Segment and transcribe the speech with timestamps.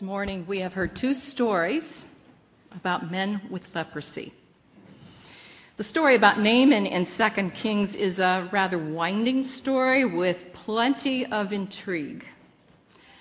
[0.00, 2.06] This morning we have heard two stories
[2.74, 4.32] about men with leprosy.
[5.76, 11.52] The story about Naaman in 2 Kings is a rather winding story with plenty of
[11.52, 12.24] intrigue.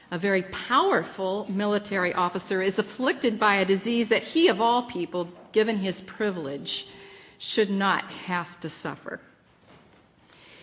[0.10, 5.28] A very powerful military officer is afflicted by a disease that he, of all people,
[5.52, 6.88] given his privilege,
[7.38, 9.20] should not have to suffer.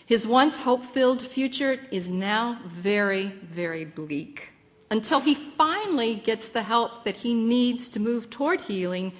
[0.06, 4.52] His once hope filled future is now very, very bleak
[4.90, 9.12] until he finally gets the help that he needs to move toward healing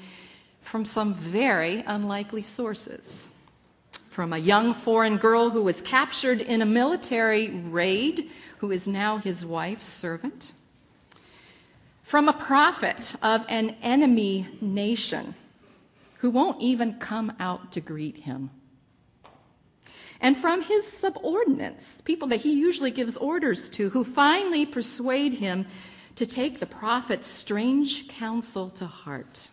[0.61, 3.29] from some very unlikely sources.
[4.09, 9.19] From a young foreign girl who was captured in a military raid, who is now
[9.19, 10.53] his wife's servant.
[12.03, 15.35] From a prophet of an enemy nation
[16.19, 18.51] who won't even come out to greet him
[20.21, 25.67] and from his subordinates, people that he usually gives orders to, who finally persuade him
[26.15, 29.51] to take the prophet's strange counsel to heart.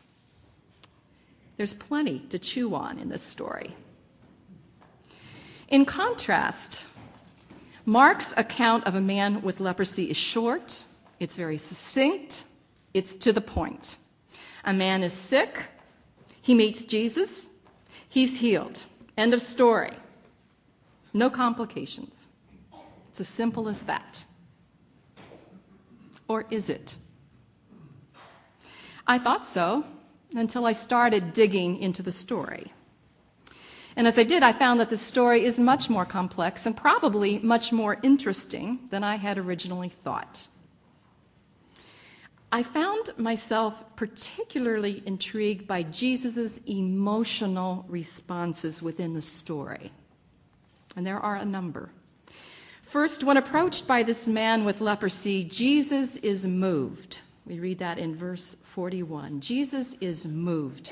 [1.58, 3.76] There's plenty to chew on in this story.
[5.68, 6.84] In contrast,
[7.86, 10.86] Mark's account of a man with leprosy is short,
[11.20, 12.46] it's very succinct,
[12.94, 13.98] it's to the point.
[14.64, 15.66] A man is sick,
[16.42, 17.50] he meets Jesus,
[18.08, 18.84] he's healed.
[19.18, 19.92] End of story.
[21.14, 22.30] No complications.
[23.08, 24.26] It's as simple as that.
[26.28, 26.98] Or is it?
[29.06, 29.86] I thought so
[30.34, 32.74] until I started digging into the story.
[33.96, 37.38] And as I did, I found that the story is much more complex and probably
[37.40, 40.48] much more interesting than I had originally thought.
[42.52, 49.92] I found myself particularly intrigued by Jesus' emotional responses within the story
[50.96, 51.90] and there are a number.
[52.82, 57.22] First, when approached by this man with leprosy, Jesus is moved.
[57.46, 59.42] We read that in verse 41.
[59.42, 60.92] Jesus is moved.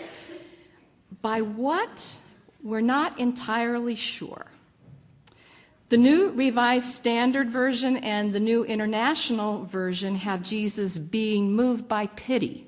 [1.22, 2.18] By what?
[2.64, 4.48] We're not entirely sure.
[5.90, 12.08] The New Revised Standard Version and the New International Version have Jesus being moved by
[12.08, 12.66] pity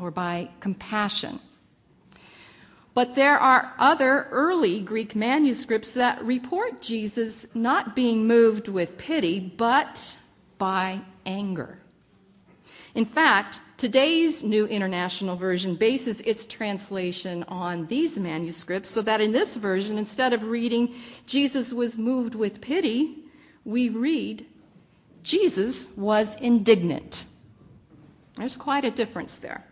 [0.00, 1.38] or by compassion.
[2.92, 9.38] But there are other early Greek manuscripts that report Jesus not being moved with pity,
[9.38, 10.16] but
[10.58, 11.78] by anger.
[12.94, 19.30] In fact, today's New International Version bases its translation on these manuscripts, so that in
[19.30, 20.92] this version, instead of reading,
[21.26, 23.18] Jesus was moved with pity,
[23.64, 24.44] we read,
[25.22, 27.24] Jesus was indignant.
[28.34, 29.64] There's quite a difference there.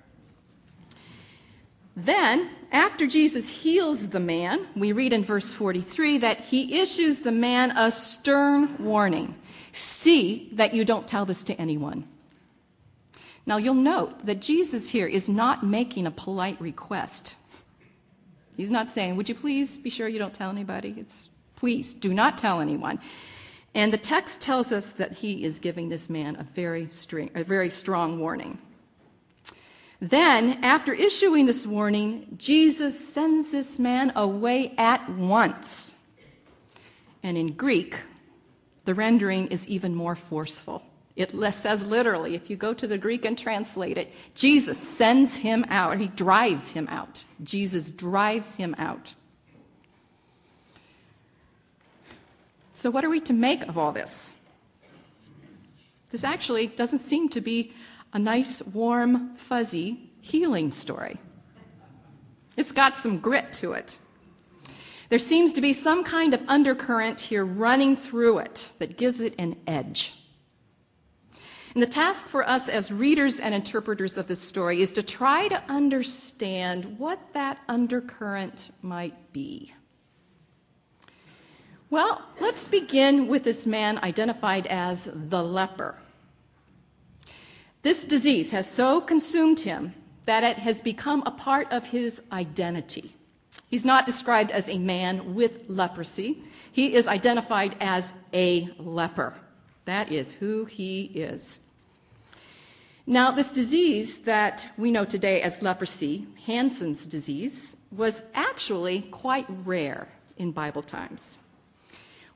[2.05, 7.33] Then, after Jesus heals the man, we read in verse 43 that he issues the
[7.33, 9.35] man a stern warning
[9.73, 12.09] See that you don't tell this to anyone.
[13.47, 17.37] Now, you'll note that Jesus here is not making a polite request.
[18.57, 20.95] He's not saying, Would you please be sure you don't tell anybody?
[20.99, 22.99] It's, Please do not tell anyone.
[23.75, 26.89] And the text tells us that he is giving this man a very,
[27.35, 28.59] a very strong warning.
[30.01, 35.97] Then, after issuing this warning, Jesus sends this man away at once.
[37.23, 38.01] And in Greek,
[38.85, 40.85] the rendering is even more forceful.
[41.17, 45.65] It says literally, if you go to the Greek and translate it, Jesus sends him
[45.69, 45.99] out.
[45.99, 47.25] He drives him out.
[47.43, 49.15] Jesus drives him out.
[52.75, 54.33] So, what are we to make of all this?
[56.11, 57.73] This actually doesn't seem to be
[58.13, 61.19] a nice, warm, fuzzy healing story.
[62.57, 63.99] It's got some grit to it.
[65.09, 69.35] There seems to be some kind of undercurrent here running through it that gives it
[69.39, 70.15] an edge.
[71.75, 75.49] And the task for us as readers and interpreters of this story is to try
[75.49, 79.73] to understand what that undercurrent might be.
[81.91, 85.97] Well, let's begin with this man identified as the leper.
[87.89, 89.95] This disease has so consumed him
[90.27, 93.15] that it has become a part of his identity.
[93.67, 99.33] He's not described as a man with leprosy, he is identified as a leper.
[99.87, 101.61] That is who he is.
[103.07, 110.09] Now, this disease that we know today as leprosy, Hansen's disease, was actually quite rare
[110.37, 111.39] in Bible times.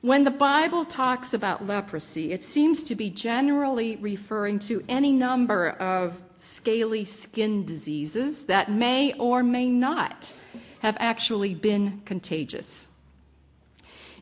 [0.03, 5.69] When the Bible talks about leprosy, it seems to be generally referring to any number
[5.69, 10.33] of scaly skin diseases that may or may not
[10.79, 12.89] have actually been contagious.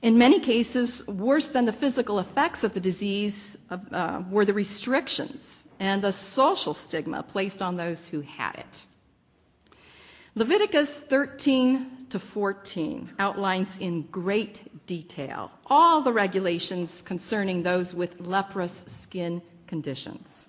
[0.03, 5.65] In many cases, worse than the physical effects of the disease uh, were the restrictions
[5.79, 8.85] and the social stigma placed on those who had it.
[10.35, 18.83] Leviticus 13 to 14 outlines in great detail all the regulations concerning those with leprous
[18.87, 20.47] skin conditions.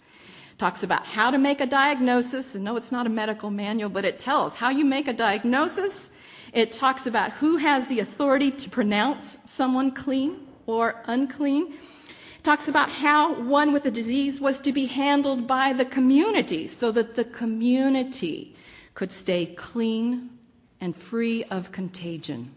[0.59, 4.05] Talks about how to make a diagnosis, and no, it's not a medical manual, but
[4.05, 6.11] it tells how you make a diagnosis
[6.53, 11.75] it talks about who has the authority to pronounce someone clean or unclean.
[12.43, 16.93] Talks about how one with a disease was to be handled by the community so
[16.93, 18.55] that the community
[18.95, 20.31] could stay clean
[20.83, 22.51] and free of contagion.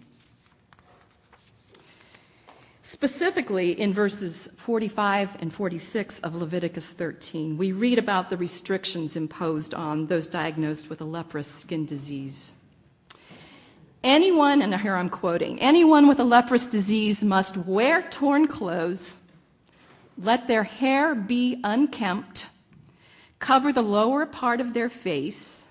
[2.81, 9.75] Specifically, in verses 45 and 46 of Leviticus 13, we read about the restrictions imposed
[9.75, 12.53] on those diagnosed with a leprous skin disease.
[14.03, 19.19] Anyone, and here I'm quoting, anyone with a leprous disease must wear torn clothes,
[20.17, 22.49] let their hair be unkempt,
[23.37, 25.67] cover the lower part of their face,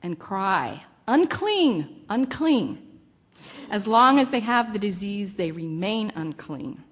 [0.00, 3.00] and cry, unclean, unclean.
[3.68, 6.84] As long as they have the disease, they remain unclean.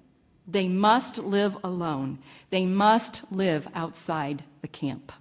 [0.45, 2.19] They must live alone.
[2.49, 5.13] They must live outside the camp.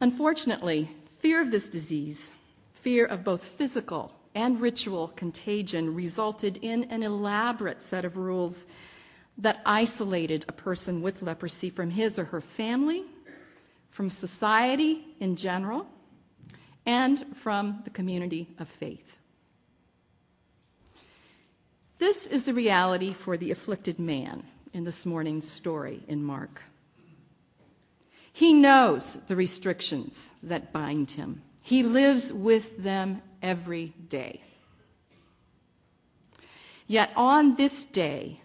[0.00, 0.90] Unfortunately,
[1.26, 2.34] Fear of this disease,
[2.74, 8.66] fear of both physical and ritual contagion, resulted in an elaborate set of rules
[9.38, 13.06] that isolated a person with leprosy from his or her family,
[13.96, 15.86] from society in general,
[16.84, 19.16] and from the community of faith.
[21.96, 24.42] This is the reality for the afflicted man
[24.74, 26.64] in this morning's story in Mark.
[28.30, 31.40] He knows the restrictions that bind him.
[31.62, 34.42] He lives with them every day.
[36.86, 38.42] Yet on this day,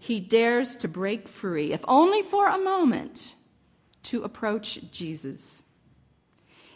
[0.00, 3.36] he dares to break free, if only for a moment,
[4.06, 5.62] to approach Jesus.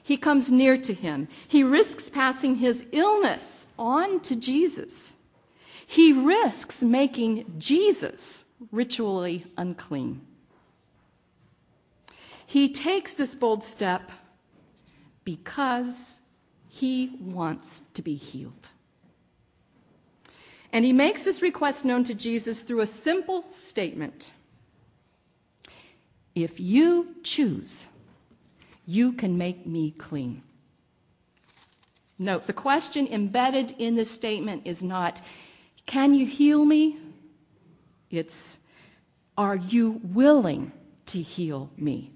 [0.03, 1.29] He comes near to him.
[1.47, 5.17] He risks passing his illness on to Jesus.
[5.87, 10.21] He risks making Jesus ritually unclean.
[12.47, 14.11] He takes this bold step
[15.25, 16.19] because
[16.69, 18.69] he wants to be healed.
[20.73, 24.33] And he makes this request known to Jesus through a simple statement
[26.35, 27.87] If you choose,
[28.87, 30.43] you can make me clean.
[32.19, 35.21] Note, the question embedded in this statement is not,
[35.87, 36.99] Can you heal me?
[38.11, 38.59] It's,
[39.38, 40.73] Are you willing
[41.06, 42.12] to heal me?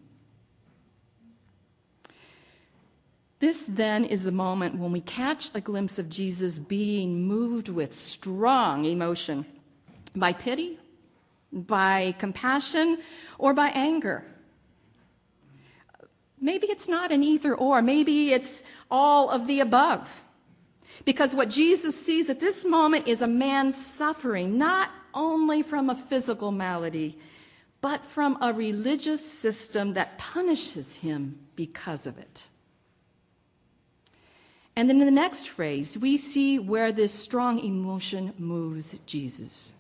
[3.41, 7.93] This then is the moment when we catch a glimpse of Jesus being moved with
[7.93, 9.45] strong emotion
[10.17, 10.79] by pity,
[11.55, 12.99] by compassion,
[13.39, 14.25] or by anger.
[16.41, 20.25] Maybe it's not an either or, maybe it's all of the above.
[21.05, 25.95] Because what Jesus sees at this moment is a man suffering not only from a
[25.95, 27.19] physical malady,
[27.81, 32.49] but from a religious system that punishes him because of it.
[34.77, 39.75] And then in the next phrase, we see where this strong emotion moves Jesus.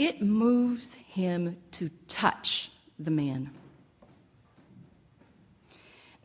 [0.00, 3.50] It moves him to touch the man.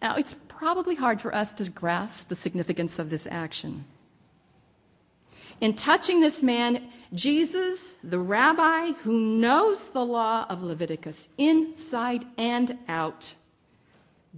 [0.01, 3.83] Now, it's probably hard for us to grasp the significance of this action.
[5.59, 12.77] In touching this man, Jesus, the rabbi who knows the law of Leviticus inside and
[12.87, 13.35] out,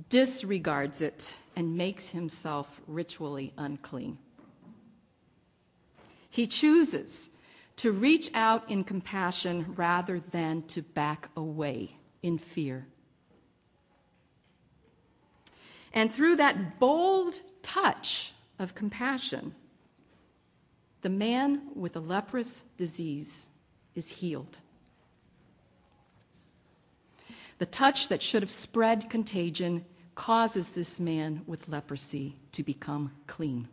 [0.10, 4.17] disregards it and makes himself ritually unclean.
[6.27, 7.29] He chooses
[7.77, 12.88] to reach out in compassion rather than to back away in fear.
[15.93, 19.55] And through that bold touch of compassion,
[21.01, 23.48] the man with the leprous disease
[23.96, 24.57] is healed.
[27.60, 33.67] The touch that should have spread contagion causes this man with leprosy to become clean.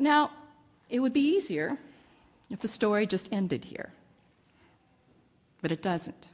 [0.00, 0.30] Now,
[0.88, 1.78] it would be easier
[2.50, 3.92] if the story just ended here,
[5.60, 6.28] but it doesn't.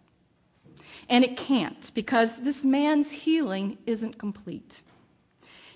[1.09, 4.83] And it can't because this man's healing isn't complete.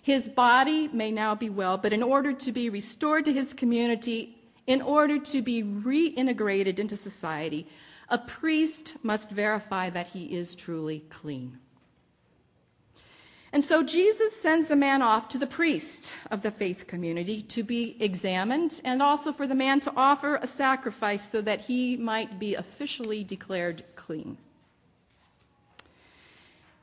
[0.01, 4.37] His body may now be well, but in order to be restored to his community,
[4.67, 7.67] in order to be reintegrated into society,
[8.09, 11.59] a priest must verify that he is truly clean.
[13.53, 17.65] And so Jesus sends the man off to the priest of the faith community to
[17.65, 22.39] be examined and also for the man to offer a sacrifice so that he might
[22.39, 24.39] be officially declared clean.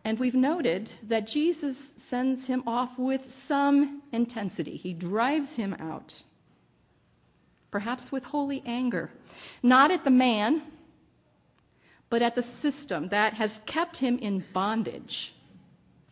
[0.03, 4.75] And we've noted that Jesus sends him off with some intensity.
[4.75, 6.23] He drives him out,
[7.71, 9.11] perhaps with holy anger,
[9.63, 10.63] not at the man,
[12.09, 15.33] but at the system that has kept him in bondage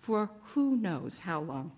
[0.05, 1.71] for who knows how long.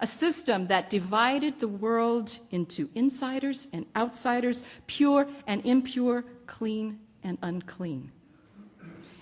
[0.00, 7.38] A system that divided the world into insiders and outsiders, pure and impure, clean and
[7.40, 8.10] unclean,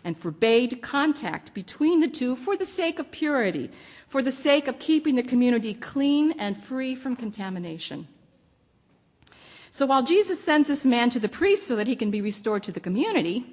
[0.05, 3.71] and forbade contact between the two for the sake of purity,
[4.09, 8.09] for the sake of keeping the community clean and free from contamination.
[9.71, 12.63] So while Jesus sends this man to the priest so that he can be restored
[12.63, 13.45] to the community,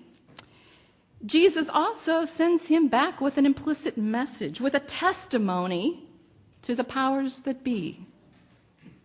[1.26, 6.04] Jesus also sends him back with an implicit message, with a testimony
[6.62, 8.06] to the powers that be.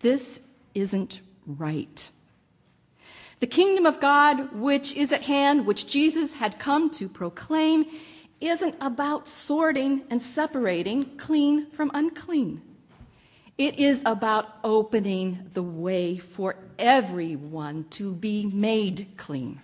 [0.00, 0.40] This
[0.75, 2.11] isn't right.
[3.40, 7.87] The kingdom of God, which is at hand, which Jesus had come to proclaim,
[8.40, 12.62] isn't about sorting and separating clean from unclean.
[13.56, 19.61] It is about opening the way for everyone to be made clean.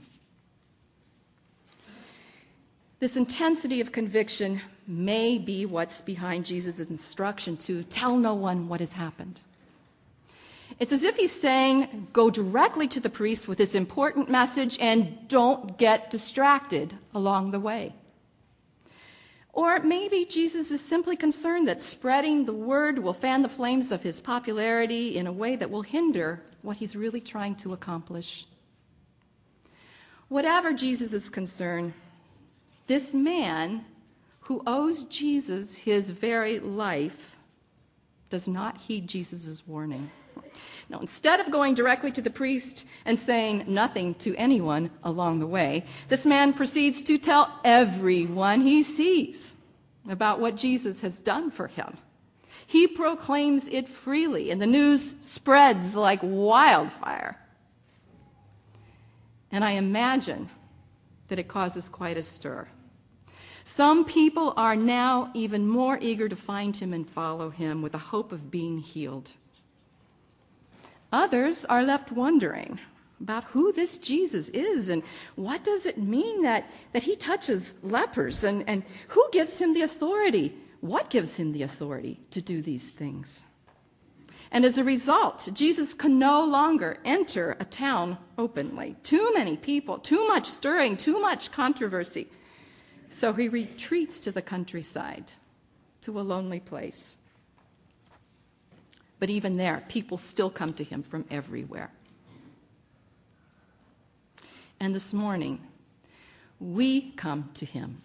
[3.00, 8.80] This intensity of conviction may be what's behind Jesus' instruction to tell no one what
[8.80, 9.40] has happened.
[10.78, 15.16] It's as if he's saying, go directly to the priest with this important message and
[15.28, 17.94] don't get distracted along the way.
[19.54, 24.02] Or maybe Jesus is simply concerned that spreading the word will fan the flames of
[24.02, 28.46] his popularity in a way that will hinder what he's really trying to accomplish.
[30.28, 31.94] Whatever Jesus' concern,
[32.90, 33.84] this man
[34.40, 37.36] who owes Jesus his very life
[38.30, 40.10] does not heed Jesus' warning.
[40.88, 45.46] Now, instead of going directly to the priest and saying nothing to anyone along the
[45.46, 49.54] way, this man proceeds to tell everyone he sees
[50.08, 51.96] about what Jesus has done for him.
[52.66, 57.38] He proclaims it freely, and the news spreads like wildfire.
[59.52, 60.50] And I imagine
[61.28, 62.66] that it causes quite a stir.
[63.70, 67.98] Some people are now even more eager to find him and follow him with the
[67.98, 69.34] hope of being healed.
[71.12, 72.80] Others are left wondering
[73.20, 75.04] about who this Jesus is and
[75.36, 79.82] what does it mean that, that he touches lepers and, and who gives him the
[79.82, 80.52] authority?
[80.80, 83.44] What gives him the authority to do these things?
[84.50, 88.96] And as a result, Jesus can no longer enter a town openly.
[89.04, 92.26] Too many people, too much stirring, too much controversy.
[93.10, 95.32] So he retreats to the countryside,
[96.02, 97.18] to a lonely place.
[99.18, 101.90] But even there, people still come to him from everywhere.
[104.78, 105.60] And this morning,
[106.60, 108.00] we come to him.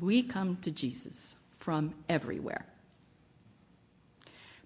[0.00, 2.64] We come to Jesus from everywhere.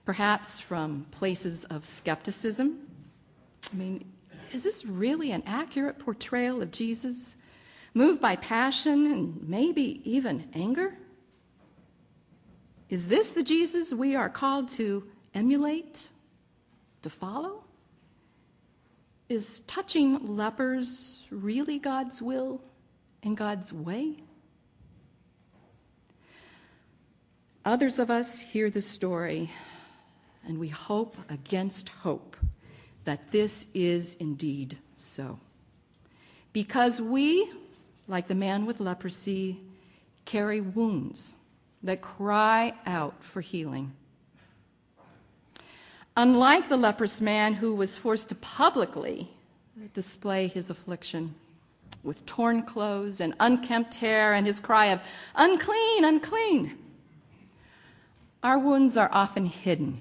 [0.05, 2.79] Perhaps from places of skepticism.
[3.73, 4.05] I mean,
[4.53, 7.37] is this really an accurate portrayal of Jesus?
[7.95, 10.97] Moved by passion and maybe even anger?
[12.91, 16.11] Is this the Jesus we are called to emulate,
[17.03, 17.65] to follow?
[19.29, 22.61] Is touching lepers really God's will
[23.23, 24.17] and God's way?
[27.65, 29.51] Others of us hear the story
[30.47, 32.37] and we hope against hope
[33.05, 35.39] that this is indeed so.
[36.53, 37.51] Because we
[38.09, 39.61] like the man with leprosy,
[40.25, 41.35] carry wounds
[41.83, 43.93] that cry out for healing.
[46.17, 49.31] Unlike the leprous man who was forced to publicly
[49.93, 51.35] display his affliction
[52.03, 55.01] with torn clothes and unkempt hair and his cry of,
[55.35, 56.79] unclean, unclean,
[58.43, 59.99] our wounds are often hidden,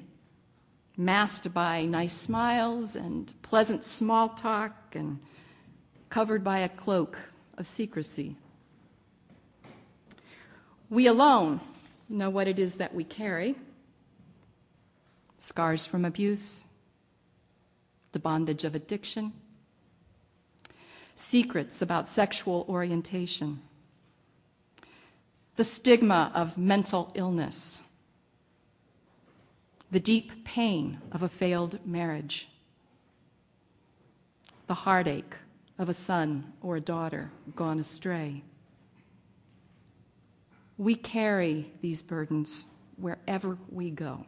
[0.97, 5.19] masked by nice smiles and pleasant small talk and
[6.09, 8.35] covered by a cloak of secrecy.
[10.89, 11.61] We alone
[12.09, 13.55] know what it is that we carry
[15.37, 16.63] scars from abuse,
[18.13, 19.33] the bondage of addiction,
[21.15, 23.61] secrets about sexual orientation,
[25.55, 27.81] the stigma of mental illness,
[29.91, 32.47] the deep pain of a failed marriage,
[34.67, 35.37] the heartache
[35.77, 38.43] of a son or a daughter gone astray.
[40.77, 42.65] We carry these burdens.
[42.97, 44.23] wherever we go.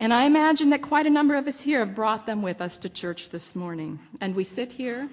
[0.00, 2.78] And I imagine that quite a number of us here have brought them with us
[2.78, 4.00] to church this morning.
[4.22, 5.10] And we sit here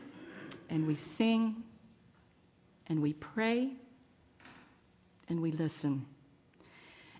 [0.70, 1.64] and we sing
[2.88, 3.74] and we pray
[5.28, 6.06] and we listen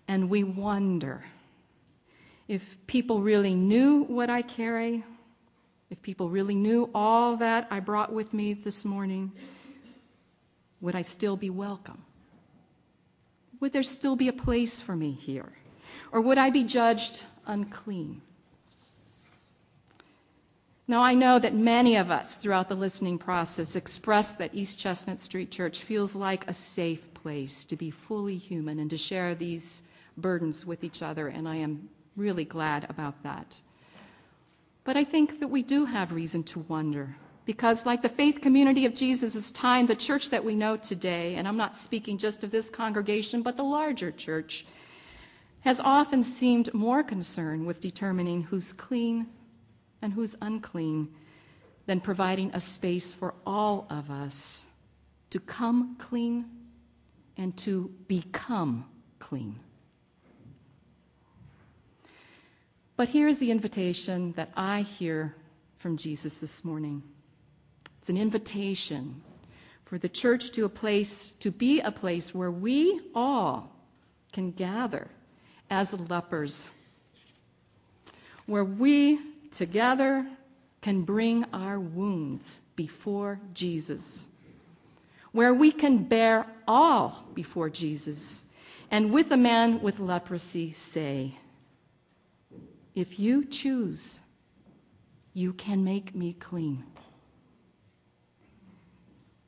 [0.08, 1.22] and we wonder
[2.48, 5.04] if people really knew what I carry,
[5.90, 9.32] if people really knew all that I brought with me this morning,
[10.80, 12.02] would I still be welcome?
[13.58, 15.52] Would there still be a place for me here?
[16.12, 18.22] Or would I be judged unclean?
[20.88, 25.20] Now, I know that many of us throughout the listening process expressed that East Chestnut
[25.20, 29.82] Street Church feels like a safe place to be fully human and to share these
[30.16, 33.54] burdens with each other, and I am really glad about that.
[34.84, 38.86] But I think that we do have reason to wonder because, like the faith community
[38.86, 42.50] of Jesus' time, the church that we know today, and I'm not speaking just of
[42.50, 44.64] this congregation, but the larger church,
[45.60, 49.26] has often seemed more concerned with determining who's clean
[50.00, 51.08] and who's unclean
[51.86, 54.66] than providing a space for all of us
[55.30, 56.44] to come clean
[57.36, 58.84] and to become
[59.18, 59.58] clean.
[63.00, 65.34] But here's the invitation that I hear
[65.78, 67.02] from Jesus this morning.
[67.96, 69.22] It's an invitation
[69.86, 73.74] for the church to a place to be a place where we all
[74.34, 75.08] can gather
[75.70, 76.68] as lepers.
[78.44, 79.18] Where we
[79.50, 80.26] together
[80.82, 84.28] can bring our wounds before Jesus,
[85.32, 88.44] where we can bear all before Jesus,
[88.90, 91.38] and with a man with leprosy say,
[92.94, 94.20] If you choose,
[95.32, 96.84] you can make me clean.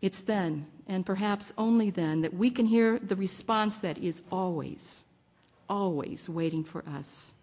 [0.01, 5.05] It's then, and perhaps only then, that we can hear the response that is always,
[5.69, 7.35] always waiting for us.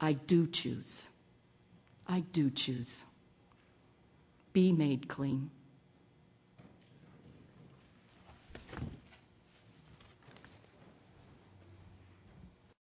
[0.00, 1.10] I do choose.
[2.08, 3.04] I do choose.
[4.52, 5.50] Be made clean.